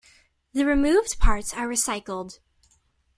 [0.53, 2.39] The removed parts are recycled.